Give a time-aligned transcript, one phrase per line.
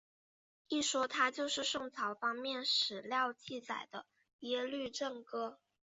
[0.67, 4.07] 一说他就是宋朝方面史料记载的
[4.39, 5.59] 耶律郑哥。